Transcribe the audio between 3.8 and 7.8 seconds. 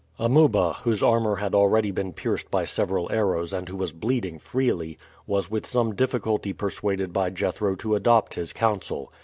bleeding freely, was with some difficulty persuaded by Jethro